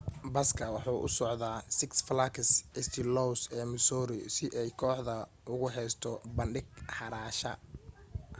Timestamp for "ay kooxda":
4.61-5.15